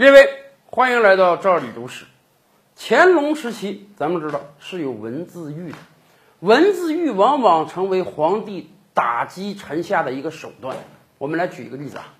[0.00, 0.30] 列位，
[0.64, 2.06] 欢迎来到这里读史。
[2.74, 5.76] 乾隆时期，咱们知道是有文字狱的，
[6.38, 10.74] 文字狱往往成为皇帝打击臣下的一个手段。
[11.18, 12.14] 我们来举一个例子啊，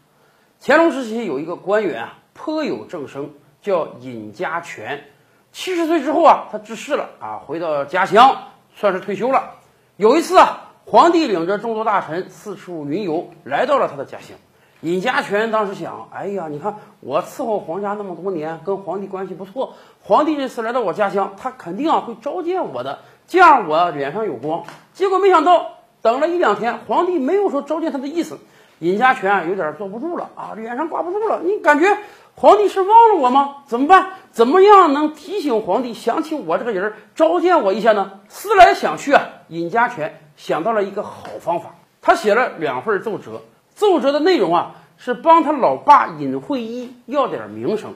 [0.61, 5.03] 乾隆时期有一个官员啊，颇有正声，叫尹家权。
[5.51, 9.55] 七十岁之后啊，他致仕了啊，回到家乡，算是退休了。
[9.97, 14.37] 有一次啊，皇帝领着众多大臣四处云游，来到了他的家乡。
[14.83, 19.75] 尹家权当时想：哎呀，你看我伺候皇家那么多年，跟皇帝关系不错。
[20.03, 24.65] 皇帝这次来到我家乡，他肯定啊会召见我的，这样我脸上有光。
[24.95, 28.39] 结果没想到，等了一两天，皇帝没有说召见他的意思。
[28.79, 31.41] 尹家权啊有点坐不住了啊，脸上挂不住了。
[31.45, 31.99] 你感觉
[32.35, 33.57] 皇帝是忘了我吗？
[33.67, 34.13] 怎么办？
[34.33, 38.13] 怎么样能提醒皇帝想起我这个人，召见我一下呢？
[38.29, 43.43] 思来想去啊，尹家权想到了一个好方法，他写了两份奏折。
[43.73, 47.95] 奏折的内容啊，是帮他老爸尹会一要点名声。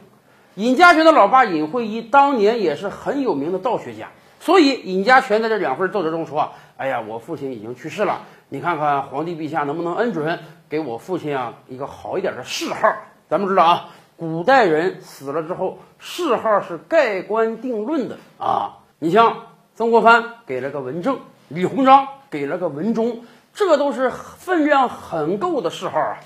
[0.54, 4.08] 尹家权的老爸尹会一当年也是很有名的道学家，
[4.41, 10.38] 所以尹家权在这两份奏折中说：“哎呀，我父亲已经去世了，你看看皇帝陛下能不能恩准
[10.70, 12.97] 给我父亲啊一个好一点的谥号？
[13.28, 18.78] 咱们知道啊，古代人死了之后，谥号是盖棺定论的啊。
[18.98, 19.42] 你像
[19.75, 23.25] 曾国藩给了个文正，李鸿章给了个文忠。”
[23.56, 26.19] 这都是分量很够的谥号啊，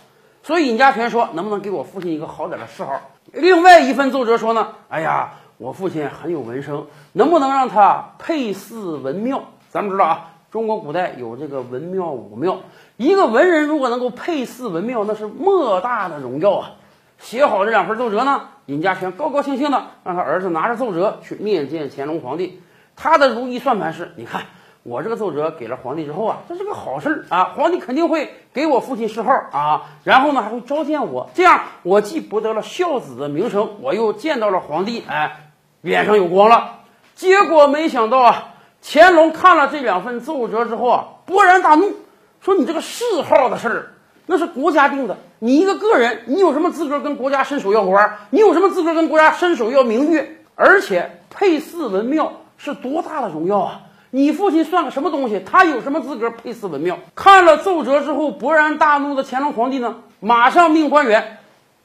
[0.49, 2.99] 所以尹家权说：“能不能给我父亲一个好点的谥号？”
[3.35, 12.61] 另外一份奏折说呢：“哎呀，我父亲很有文声，能不能让他配祀文庙？”咱们知道啊，中国古代有这个文庙武庙，
[12.97, 16.71] 一个文人如果能够配祀文庙，那是莫大的荣耀啊！
[17.19, 22.63] 写好这两份奏折呢，尹家权高高兴兴的让他儿子拿着奏折去面见乾隆皇帝。
[22.97, 24.41] 他的如意算盘是：你看。
[24.89, 35.51] 我这个奏折给了皇帝之后啊，这是个好事儿啊，皇帝肯定会给我父亲谥号啊，然后呢还会召见我，这样我既博得了孝子的名声，我又见到了皇帝，哎，
[35.83, 36.77] 脸上有光了。
[37.15, 41.93] 结果没想到啊，乾隆看了这两份奏折之后啊，勃然大怒，
[42.41, 43.93] 说你这个谥号的事儿，
[44.25, 48.17] 那是国家定的，你一个个人，你有什么资格跟国家伸手要官？
[48.31, 50.39] 你有什么资格跟国家伸手要名誉？
[50.55, 53.83] 而且配祀文庙是多大的荣耀啊！
[54.11, 55.39] 你父亲算个什么东西？
[55.41, 56.99] 他有什么资格配祀文庙？
[57.15, 61.39] 看了奏折之后，勃然大怒的乾隆皇帝呢，马上命官员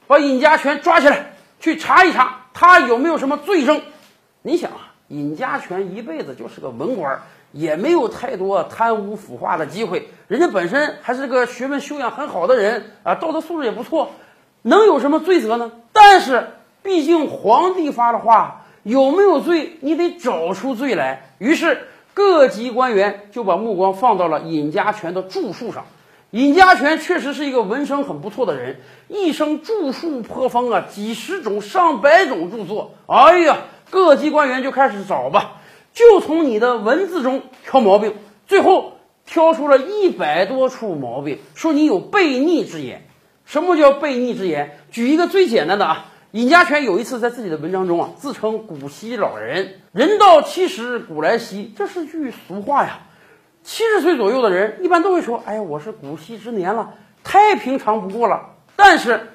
[0.08, 3.82] 把尹家权抓起来，去查一查他有没有什么罪证。
[4.42, 7.20] 你想啊，尹家权一辈子就是个文官，
[7.52, 14.12] 也没有太多贪污腐化的机会，人家本身还是个学问修养很好的人啊，道德素质也不错，
[14.62, 15.74] 能有什么罪责呢？
[15.92, 16.52] 但是
[16.82, 21.34] 毕竟皇帝发的话，有没有罪，你得找出罪来。
[21.40, 21.90] 于是。
[22.14, 25.86] 各级官员就把目光放到了尹家权的著述上。
[26.32, 32.96] 尹家权确实是一个文声很不错的人，一生著述颇丰啊，几十种、上百种著作。
[33.06, 33.58] 哎呀，
[33.92, 35.62] 各级官员就开始找吧，
[35.94, 38.16] 就从你的文字中挑毛病，
[38.48, 38.94] 最后
[39.26, 43.06] 挑出了一百多处毛病，说你有悖逆之言。
[43.46, 44.80] 什么叫悖逆之言？
[44.90, 46.06] 举一个最简单的啊。
[46.34, 53.02] 尹家权有一次在自己的文章中啊，自称古稀老人，人到七十古来稀，这是句俗话呀。
[53.64, 59.28] 七十岁左右的人一般都会说：“哎呀，我是古稀之年了，太平常不过了。”但是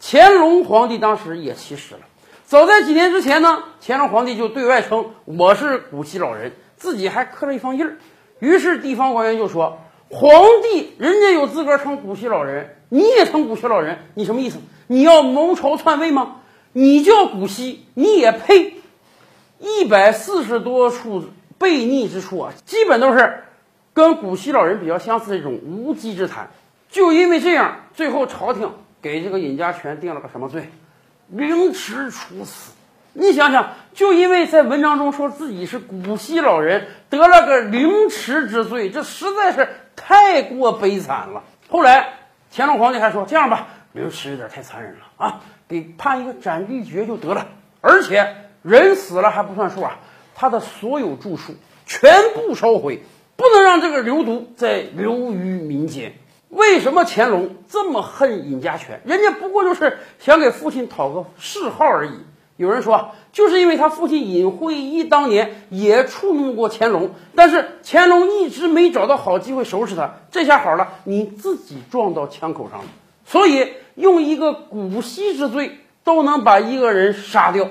[0.00, 2.00] 乾隆皇帝当时也七十了，
[2.46, 7.98] 早在几年之前呢，乾隆皇帝就对外称我是古稀老人，自己还刻了一方印儿。
[8.38, 9.78] 于是地方官员就说
[10.08, 10.30] ：“皇
[10.62, 14.56] 帝人家有资格称古稀老人，你也称古稀老人，你什么意思？
[14.86, 16.36] 你要谋朝篡位吗？”
[16.78, 18.74] 你叫古稀，你也配？
[19.58, 21.24] 一百四十多处
[21.58, 23.44] 悖逆之处啊，基本都是
[23.94, 26.50] 跟古稀老人比较相似的这种无稽之谈。
[26.90, 28.70] 就因为这样，最后朝廷
[29.00, 30.68] 给这个尹家权定了个什么罪？
[31.28, 32.72] 凌迟处死。
[33.14, 39.66] 你想想，就因为在文章中说自己是古稀老人，得了个凌迟之罪，这实在是
[39.96, 41.42] 太过悲惨了。
[41.70, 42.18] 后来
[42.52, 47.48] 乾隆皇帝还说：“这样吧，凌迟有点太残忍了啊。”给判一个斩立决就得了，
[47.80, 49.98] 而且人死了还不算数啊，
[50.36, 51.56] 他的所有著述
[51.86, 53.02] 全部烧毁，
[53.34, 56.14] 不能让这个流毒再流于民间。
[56.50, 59.00] 为什么乾隆这么恨尹家权？
[59.04, 62.12] 人家不过就是想给父亲讨个谥号而已。
[62.56, 72.86] 有人说，就是因为他父亲尹会一当年也触怒过乾隆，但是乾隆一直没找到好机会收拾他，这下好了，你自己撞到枪口上了，
[73.24, 73.72] 所以。
[73.96, 77.68] 用一个古稀之罪都能把一个人杀掉。